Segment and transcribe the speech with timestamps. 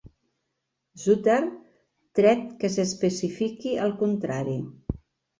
[1.01, 1.41] Souther,
[2.19, 4.57] tret que s'especifiqui el contrari.